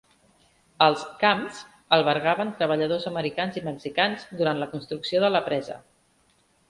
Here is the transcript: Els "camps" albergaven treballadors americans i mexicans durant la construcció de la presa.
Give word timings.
Els 0.85 1.01
"camps" 1.23 1.59
albergaven 1.97 2.53
treballadors 2.61 3.05
americans 3.11 3.59
i 3.61 3.63
mexicans 3.69 4.25
durant 4.41 4.63
la 4.63 4.69
construcció 4.73 5.23
de 5.27 5.31
la 5.35 5.43
presa. 5.51 5.79